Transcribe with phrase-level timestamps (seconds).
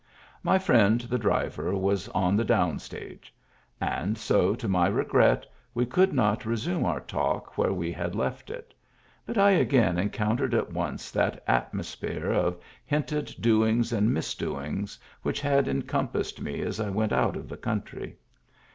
[0.41, 3.31] My friend, the driver, was on the down stage;
[3.79, 8.49] and so, to my regret, we could not resume our talk where we had left
[8.49, 8.73] it;
[9.27, 15.67] but I again encountered at once that atmosphere of hinted doings and misdoings which had
[15.67, 18.17] encompassed me as I went out of the country.